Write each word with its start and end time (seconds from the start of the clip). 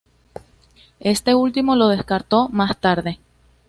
Este 0.99 1.35
último 1.35 1.75
lo 1.75 1.87
descartó 1.87 2.49
más 2.49 2.75
tarde. 2.75 3.19